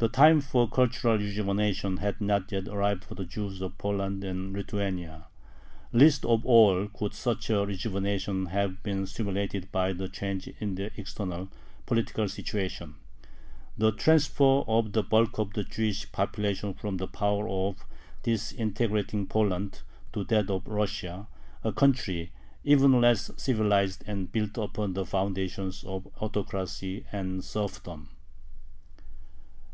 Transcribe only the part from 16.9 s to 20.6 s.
the power of disintegrating Poland to that